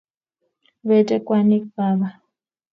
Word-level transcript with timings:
Bete 0.87 1.15
kwenik 1.25 1.63
baba 1.75 2.07